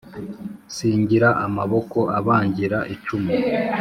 [0.75, 3.31] singira amaboko abangira icumu.